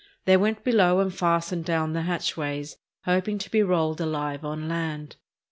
[0.25, 5.17] They went below and fastened down the hatchways, hoping to be rolled alive on land.